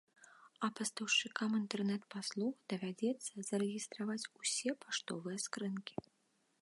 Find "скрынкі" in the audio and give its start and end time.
5.49-5.95